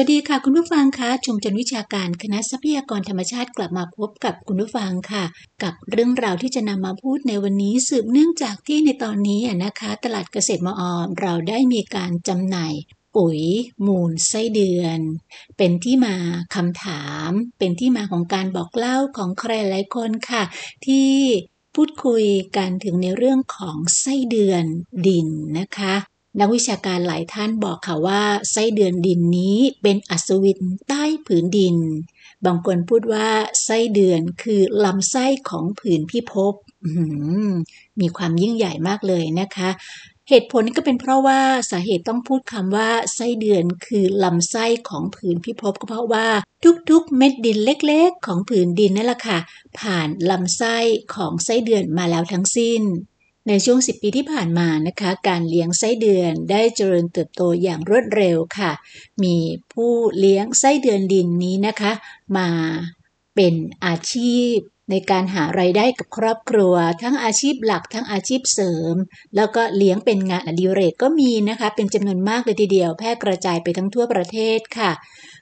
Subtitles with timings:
[0.00, 5.24] วัสดีค่ะคุณผู้ฟังคะชุมชนวิชาการคณะทรัพยากรธรรมชาติกลับมาพบกับคุณผู้ฟังค่ะ
[5.62, 12.74] กับเรื่องราวที่จะนำมาพูดในวันนี้สืบเนื่องจากที่ในตอนนี้นะคะ ตลาดเกษตรมออมเราได้มีการจำหน่าย
[13.16, 13.40] ปุ๋ย
[13.86, 14.98] มูลไส้เดือน
[15.56, 16.16] เป็นที่มา
[16.54, 20.42] คำถาม เป็นที่มาของการบอกเล่าของใครหลายคนค่ะ
[20.86, 21.10] ที่
[21.74, 22.24] พูดคุย
[22.56, 24.64] กันถึงในเรื่องของไส้เดือน
[25.06, 25.28] ดิน
[25.58, 25.94] นะคะ
[26.40, 28.22] นักวิชาการหลายท่านบอกค่ะว่า
[28.52, 31.76] ไส้เดือนดินนี้เป็นอัศวินใต้ผืนดิน
[32.46, 33.28] บางคนพูดว่า
[33.64, 36.54] ไส้เดือนคือลำไส้ของผืนพิภพ
[38.00, 39.70] มีความยิ่งใหญ่มากเลยนะคะ
[40.28, 41.40] เหตุผลก็เป็นเพราะว่า
[41.70, 46.28] สาเหตุต้องพูดคำว่าไส้เดือนคือลำไส้ของผืนพิภพก็เพราะว่า
[46.90, 49.38] ทุกๆ เม็ดดินเล็กๆ ของผืนดินนั่นแหละค่ะ
[49.78, 50.76] ผ่านลำไส้
[51.14, 52.82] ของไส้เดือนมาแล้วทั้งสิ้น
[53.48, 58.72] ในช่วง 10 ปีที่ผ่านมานะคะ การเลี้ยงไส้เดือนได้เจริญเติบโตอย่างรวดเร็วค่ะ
[59.22, 59.36] มี
[59.72, 61.92] ผู้เลี้ยงไส้เดือนดินนี้นะคะ
[62.36, 62.48] มา
[63.34, 63.54] เป็น
[63.84, 64.56] อาชีพ
[64.90, 68.94] ในการหาไรายได้กับครอบครัว ทั้งอาชีพหลักทั้งอาชีพเสริม
[69.36, 74.90] แล้วก็เลี้ยงเป็นงานอดิเรกก็มีนะคะ เป็นจำนวนมากเลยทีเดียวแพร่กระจายไปทั้งทั่วประเทศค่ะ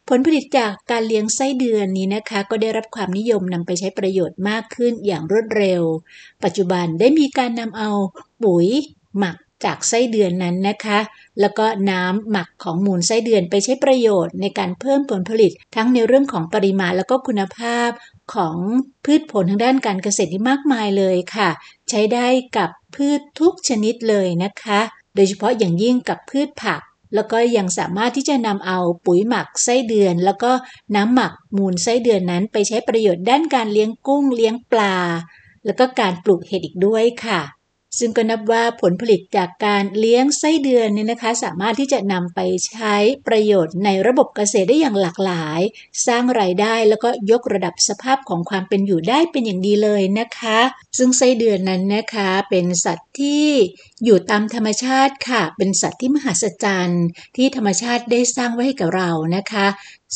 [0.08, 5.82] ผลผลิตจากการเลี้ยงไส้เดือนนี้นะคะ ก็ได้รับความนิยมนำไปใช้ประโยชน์มากขึ้นอย่างรวดเร็ว
[6.44, 7.90] ปัจจุบันได้มีการนำเอา
[8.42, 8.68] ปุ๋ย
[9.18, 10.98] หมัก จากไส้เดือนนั้นนะคะ
[11.40, 17.90] แล้วก็น้ำหมักของมูลไส้เดือนไปใช้ประโยชน์ในการเพิ่มผลผลิต ทั้งในเรื่องของปริมาณแล้วก็คุณภาพ
[18.34, 18.56] ของ
[19.04, 21.50] พืชผลทางด้านการเกษตรที่มากมายเลยค่ะ
[21.90, 24.80] ใช้ได้กับพืชทุกชนิดเลยนะคะ
[25.14, 26.80] โดยเฉพาะอย่างยิ่งกับพืชผัก
[27.14, 30.52] แล้วก็ยังสามารถที่จะนำเอาปุ๋ยหมักไส้เดือน แล้วก็
[30.96, 34.96] น้ำหมักมูลไส้เดือนนั้น ไปใช้ประโยชน์ด้านการเลี้ยงกุ้งเลี้ยงปลา
[35.64, 37.40] แล้วก็การปลูกเห็ดอีกด้วยค่ะ
[37.98, 42.94] ซึ่งก็นับว่าผลผลิตจากการเลี้ยงไส้เดือนเนี่ยนะคะ สามารถที่จะนำไปใช้
[43.28, 45.60] ประโยชน์ในระบบเกษตรได้อย่างหลากหลาย
[46.06, 50.60] สร้างรายได้แล้วก็ยกระดับสภาพของความเป็นอยู่ได้เป็นอย่างดีเลยนะคะ
[50.98, 53.46] ซึ่งไส้เดือนนั้นนะคะเป็นสัตว์ที่
[54.04, 57.04] อยู่ตามธรรมชาติค่ะ เป็นสัตว์ที่มหัศจรรย์
[57.36, 59.66] ที่ธรรมชาติได้สร้างไว้ให้กับเรานะคะ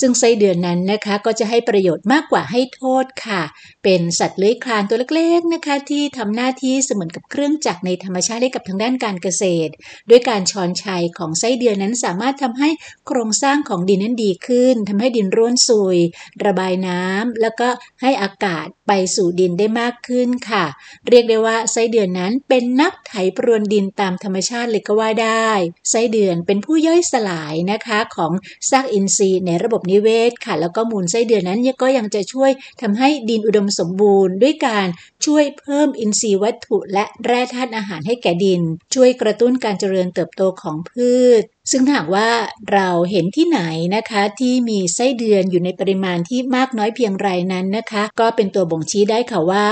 [0.01, 3.43] ซึ่งไส้เดือนนั้นนะคะก็จะให้ประโยชน์มากกว่าให้โทษค่ะ
[3.85, 9.73] เป็นสัตว์เลื้อยคลานตัวเล็กๆนะคะ ที่ทำหน้าที่เสมือนกับเครื่องจักรในธรรมชาติให้กับทางด้านการเกษตร
[10.11, 12.71] ด้วยการช้อนชัยของไส้เดือนนั้นสามารถทำให้
[13.07, 15.99] โครงสร้างของดินนั้นดีขึ้นทำให้ดินร่วนซุย
[16.45, 17.69] ระบายน้ำแล้วก็
[18.03, 20.65] ให้อากาศ ไปสู่ดินได้มากขึ้นค่ะ
[21.09, 25.49] เรียกได้ว่าไส้เดือนนั้นเป็นนักไถปรวนดินตามธรรมชาติเลยก็ว่าได้
[25.91, 28.33] ไส้เดือนเป็นผู้ย่อยสลายนะคะของ
[28.71, 32.51] ซากอินทรีย์ในระบบนิเวศค่ะ แล้วก็มูลไส้เดือนนั้นก็ยังจะช่วย
[32.81, 34.87] ทำให้ดินอุดมสมบูรณ์ ด้วยการ
[35.25, 38.63] ช่วยเพิ่มอินทรีย์วัตถุและแร่ธาตุอาหารให้แก่ดิน
[38.95, 42.31] ช่วยกระตุ้นการเจริญเติบโตของพืช ซึ่งหากว่า
[42.73, 43.61] เราเห็นที่ไหน
[43.97, 49.69] นะคะที่มีไส้เดือนอยู่ในปริมาณที่มากน้อยเพียงไรนั้นนะคะ ก็เป็นตัวบ่งชี้ได้ค่ะว่า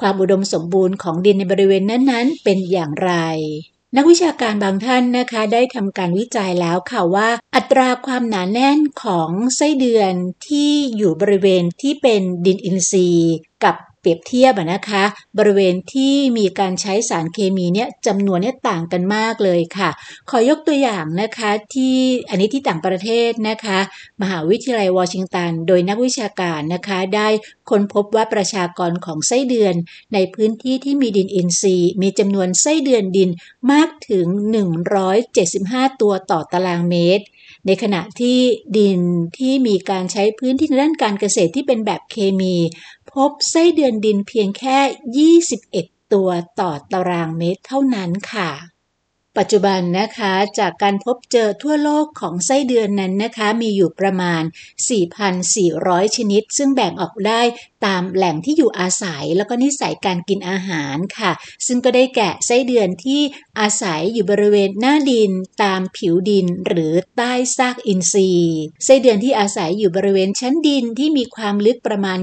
[0.00, 3.12] ความอุดมสมบูรณ์ของดินในบริเวณนั้นๆ เป็นอย่างไร
[3.96, 10.12] นักวิชาการบางท่านนะคะได้ทำการวิจัยแล้วค่ะว่า อัตราความหนาแน่นของไส้เดือน
[10.48, 13.34] ที่อยู่บริเวณที่เป็นดินอินทรีย์
[13.64, 15.04] กับ เปรียบเทียบนะคะ
[15.38, 19.90] บริเวณที่มีการใช้สารเคมีเนี่ยจำนวนเนี่ยต่างกันมากเลยค่ะ
[20.30, 21.96] ขอยกตัวอย่างนะคะที่
[22.30, 23.78] อันนี้ที่ต่างประเทศนะคะ
[24.22, 27.28] มหาวิทยาลัยวอชิงตัน โดยนักวิชาการนะคะ ได้
[27.70, 29.74] ค้นพบว่าประชากรของไส้เดือน
[30.14, 33.30] ในพื้นที่ที่มีดินอินทรีย์ มีจำนวนไส้เดือนดิน
[33.72, 34.26] มากถึง
[35.14, 37.24] 175 ตัวต่อตารางเมตร
[37.66, 38.38] ในขณะที่
[38.78, 39.00] ดิน
[39.38, 42.54] ที่มีการใช้พื้นที่ด้านการเกษตรที่เป็นแบบเคมี
[43.14, 44.78] พบไส้เดือนดินเพียงแค่
[45.52, 48.50] 21 ตัวต่อตารางเมตรเท่านั้นค่ะ
[49.38, 54.42] ปัจจุบันนะคะจากการพบเจอทั่วโลกของไส้เดือนนั้นนะคะ มีอยู่ประมาณ
[55.30, 57.40] 4,400 ชนิด ซึ่งแบ่งออกได้
[57.86, 61.32] ตามแหล่งที่อยู่อาศัยแล้วก็นิสัยการกินอาหารค่ะ
[61.66, 63.20] ซึ่งก็ได้แก่ไส้เดือนที่
[63.60, 65.30] อาศัยอยู่บริเวณหน้าดิน
[65.62, 72.18] ตามผิวดิน หรือใต้ซากอินทรีย์ไส้เดือนที่อาศัยอยู่บริเวณชั้นดินที่มีความลึกประมาณ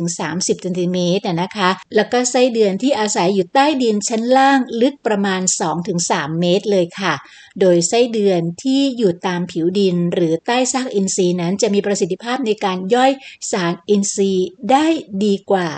[0.00, 5.42] 20-30ซนติเมตรนะคะ แล้วก็ไส้เดือนที่อาศัยอยู่ใต้ดินชั้นล่างลึกประมาณ
[5.90, 7.14] 2-3 เมตรเลยค่ะ
[7.60, 13.12] โดยไส้เดือนที่อยู่ตามผิวดิน หรือใต้ซากอินทรีย์นั้นจะมีประสิทธิภาพในการย่อย
[13.50, 14.87] สารอินทรีย์ได้
[15.24, 15.70] ดีกว่า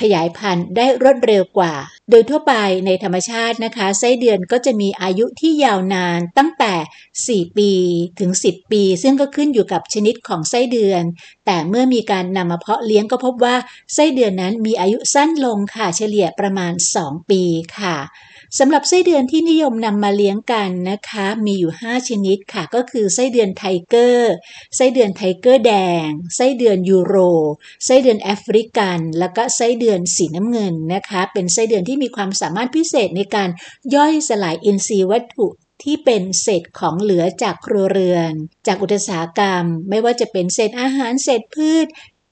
[0.00, 1.74] ขยายพันธุ์ได้รวดเร็วกว่า
[2.10, 2.54] โดยทั่วไป
[2.86, 7.70] ในธรรมชาตินะคะ ไส้เดือนก็จะมีอายุที่ยาวนานตั้งแต่ 4 ปี
[8.20, 11.02] ถึง 10 ปี ซึ่งก็ขึ้นอยู่กับชนิดของไส้เดือน
[11.46, 13.56] แต่เมื่อมีการนำมาเพาะเลี้ยงก็พบว่า
[13.94, 16.72] ไส้เดือนนั้นมีอายุสั้นลงค่ะเฉลี่ยประมาณ
[17.02, 17.42] 2 ปี
[17.78, 17.96] ค่ะ
[18.58, 24.34] สำหรับไส้เดือนที่นิยมนำมาเลี้ยงกันนะคะ มีอยู่ 5 ชนิดค่ะ ก็คือไส้เดือนไทเกอร์
[24.76, 25.72] ไส้เดือนไทเกอร์แด
[26.04, 27.16] ง ไส้เดือนยูโร
[27.84, 33.48] ไส้เดือนแอฟริกัน แล้วก็ไส้เดือนสีน้ำเงินนะคะ เป็นไส้เดือนที่มีความสามารถพิเศษในการ
[33.94, 35.46] ย่อยสลายอินทรีย์วัตถุ
[35.82, 38.32] ที่เป็นเศษของเหลือจากครัวเรือน
[38.66, 41.86] จากอุตสาหกรรม ไม่ว่าจะเป็นเศษอาหารเศษพืช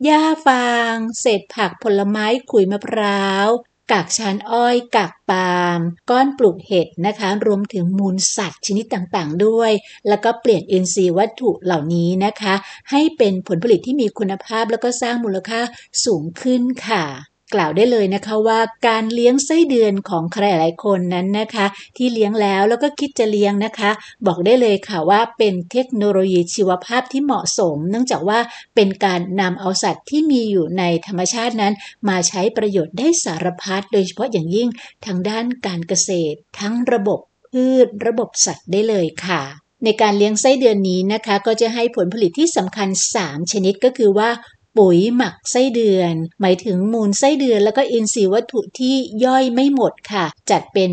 [0.04, 3.48] หญ้าฟาง เศษผักผลไม้ขุยมะพร้าว
[3.92, 9.72] กากชานอ้อย กากปาล์ม ก้อนปลูกเห็ดนะคะ รวมถึงมูลสัตว์ชนิดต่างๆด้วย
[10.08, 12.54] แล้วก็เปลี่ยนอินทรีย์วัตถุเหล่านี้นะคะ
[12.90, 15.60] ให้เป็นผลผลิตที่มีคุณภาพแล้วก็สร้างมูลค่า
[16.04, 21.66] สูงขึ้นค่ะ กล่าวได้เลยนะคะว่าการเลี้ยงไส้เดือนของใครหลายคนนั้นนะคะ
[21.96, 23.90] ที่เลี้ยงแล้วแล้วก็คิดจะเลี้ยงนะคะ
[24.26, 28.38] บอกได้เลยค่ะว่าเป็นเทคโนโลยีชีวภาพที่เหมาะสม เนื่องจากว่า
[28.74, 31.74] เป็นการนำเอาสัตว์ที่มีอยู่ในธรรมชาตินั้น
[32.08, 34.68] มาใช้ประโยชน์ได้สารพัดโดยเฉพาะอย่างยิ่ง
[35.04, 37.18] ทางด้านการเกษตร ทั้งระบบ
[37.50, 39.42] พืช ระบบสัตว์ได้เลยค่ะ
[39.84, 42.88] ในการเลี้ยงไส้เดือนนี้นะคะ ก็จะให้ผลผลิตที่สำคัญ
[43.20, 44.30] 3 ชนิดก็คือว่า
[44.78, 48.94] ปุ๋ยหมักไส้เดือน หมายถึงมูลไส้เดือนแล้วก็อินทรีย์วัตถุที่
[49.24, 50.92] ย่อยไม่หมดค่ะ จัดเป็น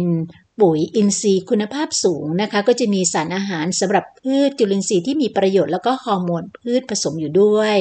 [0.61, 7.77] ปุ๋ยอินทรีย์คุณภาพสูงนะคะ ก็จะมีสารอาหารสำหรับพืชจุลินทรีย์ที่มีประโยชน์แล้วก็ฮอร์โมนพืชผสมอยู่ด้วย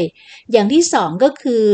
[0.53, 1.67] อย่างที่สองก็คือ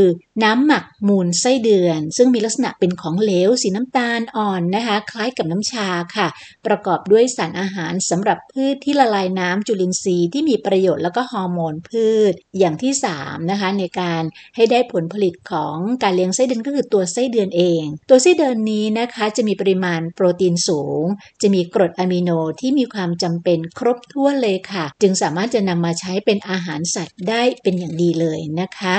[0.44, 6.28] น้ำหมักมูลไส้เดือน ซึ่งมีลักษณะเป็นของเหลวสีน้ำตาลอ่อนนะคะ คล้ายกับน้ำชาค่ะ
[6.66, 14.22] ประกอบด้วยสารอาหารสำหรับพืชที่ละลายน้ำจุลินทรีย์ที่มีประโยชน์แล้วก็ฮอร์โมนพืช อย่างที่3นะคะในการ
[14.56, 21.02] ให้ได้ผลผลิตของการเลี้ยงไส้เดือนก็คือตัวไส้เดือนเอง ตัวไส้เดือนนี้นะคะจะมีปริมาณโปรตีนสูง
[21.42, 22.30] จะมีกรดอะมิโน
[22.60, 28.97] ที่มีความจำเป็นครบถ้วนเลยค่ะ จึงสามารถจะนำมาใช้เป็นอาหารสัตว์ได้เป็นอย่างดีเลยนะคะ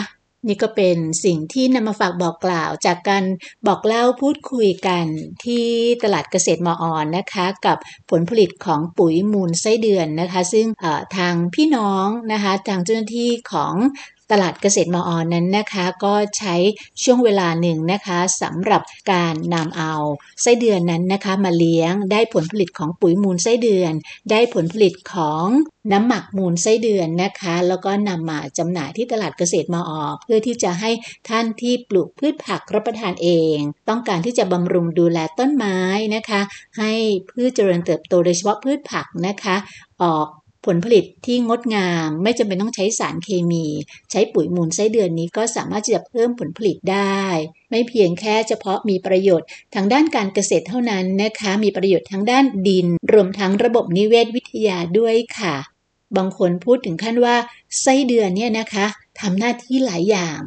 [0.48, 3.24] นี่ก็เป็นสิ่งที่นำมาฝากบอกกล่าวจากการ
[3.68, 5.06] บอกเล่าพูดคุยกัน
[5.46, 5.66] ที่
[6.04, 7.78] ตลาดเกษตรมออนนะคะ กับ
[8.10, 10.68] ผลผลิตของปุ๋ยมูลไส้เดือนนะคะ ซึ่ง
[11.18, 13.74] ทางพี่น้องนะคะทางเจ้าหน้าที่ของ
[14.32, 16.56] ตลาดเกษตรมออนนั้นนะคะก็ใช้
[17.04, 18.82] ช่วงเวลาหนึ่งนะคะสำหรับ
[19.12, 19.94] การนำเอา
[20.42, 23.94] ไส้เดือนนั้นนะคะมาเลี้ยงได้ผลผลิตของปุ๋ยมูลไส้เดือน
[24.32, 25.46] ได้ผลผลิตของ
[25.92, 30.92] น้ำหมักมูลไส้เดือนนะคะ แล้วก็นำมาจำหน่ายที่ตลาดเกษตรมออเพื่อที่จะให้
[31.30, 33.58] ท่านที่ปลูกพืชผักรับประทานเอง
[33.90, 35.80] ต้องการที่จะบำรุงดูแลต้นไม้
[36.16, 36.42] นะคะ
[36.78, 36.92] ให้
[37.30, 39.56] พืชเจริญเติบโตโดยเฉพาะพืชผักนะคะ
[40.04, 40.28] ออก
[40.68, 43.66] ผลผลิตที่งดงามไม่จำเป็นต้องใช้สารเคมี
[44.12, 47.22] ใช้ปุ๋ยมูลไส้เดือนนี้ก็สามารถจะเพิ่มผลผลิตได้
[47.70, 55.56] ไม่เพียงแค่เฉพาะมีประโยชน์ทางด้านการเกษตรเท่านั้นนะคะ มีประโยชน์ทางด้านดิน รวมทั้งระบบนิเวศวิทยาด้วยค่ะ
[56.18, 57.36] บางคนพูดถึงขั้นว่า
[57.82, 58.86] ไส้เดือนเนี่ยนะคะ
[59.20, 60.40] ทำหน้าที่หลายอย่าง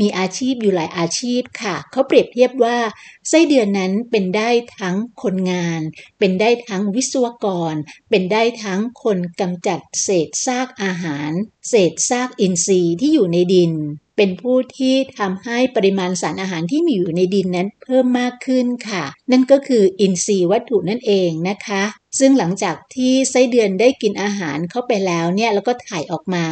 [0.00, 2.78] มีอาชีพอยู่หลายอาชีพค่ะ เขาเปรียบเทียบว่า
[3.28, 5.80] ไส้เดือนนั้นเป็นได้ทั้งคนงาน
[6.18, 7.74] เป็นได้ทั้งวิศวกร
[8.10, 11.30] เป็นได้ทั้งคนกำจัดเศษซากอาหาร
[11.68, 13.72] เศษซากอินทรีย์ที่อยู่ในดิน
[14.16, 21.82] เป็นผู้ที่ทำให้ปริมาณสารอาหารที่มีอยู่ในดินนั้นเพิ่มมากขึ้นค่ะ นั่นก็คืออินทรีย์วัตถุนั่นเองนะคะ
[22.18, 26.44] ซึ่งหลังจากที่ไส้เดือนได้กินอาหารเข้าไปแล้วเนี่ยแล้วก็ถ่ายออกมา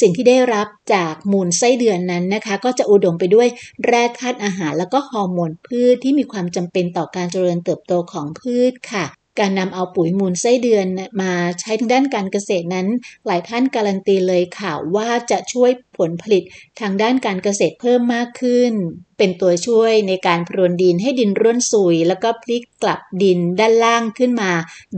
[0.00, 3.48] สิ่งที่ได้รับจากมูลไส้เดือนนั้นนะคะ ก็จะอุดมไปด้วย
[3.86, 9.06] แร่ธาตุอาหารแล้วก็ฮอร์โมนพืชที่มีความจำเป็นต่อการเจริญเติบโตของพืชค่ะ
[9.38, 10.86] การนำเอาปุ๋ยมูลไส้เดือน
[11.22, 12.88] มาใช้ทางด้านการเกษตรนั้น
[13.26, 16.42] หลายท่านการันตีเลยค่ะว่าจะช่วยผลผลิต
[16.80, 18.72] ทางด้านการเกษตรเพิ่มมากขึ้น
[19.18, 24.50] เป็นตัวช่วยในการพรวนดินให้ดินร่วนซุย แล้วก็พลิกกลับดินด้านล่างขึ้นมา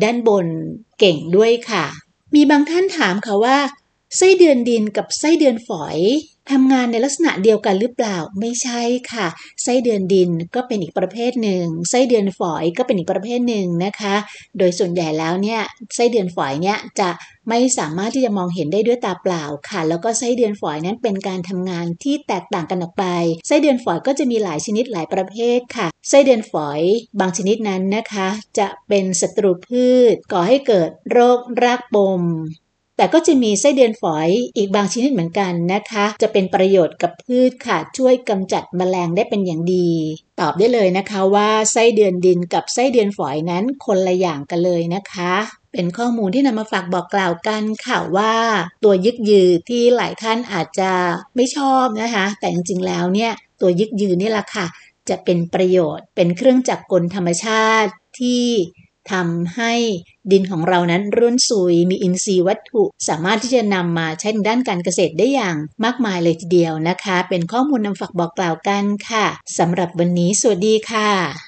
[0.03, 0.47] ด้านบน
[0.99, 1.85] เก่งด้วยค่ะ
[2.35, 3.57] มีบางท่านถามค่ะว่า
[4.17, 5.99] ไส้เดือนดินกับไส้เดือนฝอย
[6.53, 8.83] ทำงานในลักษณะเดียวกันหรือเปล่าไม่ใช่
[9.13, 9.27] ค่ะ
[9.63, 14.15] ไส้เดือนดินก็เป็นอีกประเภทหนึ่งไส้เดือนฝอยก็เป็นอีกประเภทหนึ่งนะคะ
[14.59, 15.61] โดยส่วนใหญ่แล้วเนี่ย
[15.95, 17.11] ไส้เดือนฝอยเนี่ยจะ
[17.49, 23.05] ไม่สามารถที่จะมองเห็นได้ด้วยตาเปล่าค่ะ แล้วก็ไส้เดือนฝอยนั้นเป็นการทำงานที่แตกต่างกันออกไป
[23.47, 26.81] ไส้เดือนฝอยก็จะมีหลายชนิดหลายประเภทค่ะไส้เดือนฝอย
[27.21, 32.23] บางชนิดนั้นนะคะ จะเป็นศัตรูพืช ก่อให้เกิดโรครากปม
[32.97, 39.91] แต่ก็จะมีไส้เดือนฝอยอีกบางชนิดเหมือนกันนะคะ จะเป็นประโยชน์กับพืชค่ะ ช่วยกำจัดแมลงได้เป็นอย่างดี
[40.41, 45.35] ตอบได้เลยนะคะว่าไส้เดือนดินกับไส้เดือนฝอยนั้นคนละอย่างกันเลยนะคะ
[45.73, 48.35] เป็นข้อมูลที่นำมาฝากบอกกล่าวกันค่ะว่า
[48.85, 50.91] ตัวยึกยือที่หลายท่านอาจจะ
[51.37, 54.67] ไม่ชอบนะคะ แต่จริงๆแล้วเนี่ยตัวยึกยือนี่แหละค่ะ
[55.09, 58.45] จะเป็นประโยชน์เป็นเครื่องจักรกลธรรมชาติที่
[59.13, 59.73] ทำให้
[60.33, 69.27] ดินของเรานั้นร่วนซุย มีอินทรีย์วัตถุ สามารถที่จะนำมาใช้ในด้านการเกษตรได้อย่างมากมายเลยทีเดียวนะคะ เป็นข้อมูลนำฝากบอกกล่าวกันค่ะ
[69.59, 71.46] สำหรับวันนี้สวัสดีค่ะ